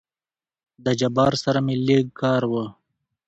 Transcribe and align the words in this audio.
د 0.83 0.85
جبار 0.99 1.33
سره 1.43 1.59
مې 1.65 1.75
لېږ 1.87 2.07
کار 2.21 2.41
وو. 2.51 2.65